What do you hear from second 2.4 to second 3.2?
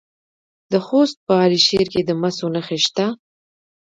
نښې شته.